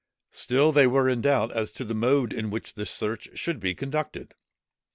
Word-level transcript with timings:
Still, 0.31 0.71
they 0.71 0.87
were 0.87 1.07
in 1.07 1.21
doubt 1.21 1.51
as 1.51 1.71
to 1.73 1.83
the 1.85 1.93
mode 1.93 2.33
in 2.33 2.49
which 2.49 2.73
the 2.73 2.87
search 2.87 3.37
should 3.37 3.59
be 3.59 3.75
conducted. 3.75 4.33